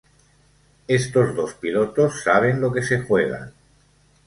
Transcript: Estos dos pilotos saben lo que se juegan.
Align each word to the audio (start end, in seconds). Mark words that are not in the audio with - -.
Estos 0.87 1.35
dos 1.35 1.53
pilotos 1.53 2.23
saben 2.23 2.59
lo 2.59 2.73
que 2.73 2.81
se 2.81 3.01
juegan. 3.01 3.53